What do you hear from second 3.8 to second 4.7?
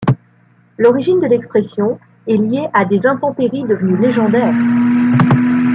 légendaires:.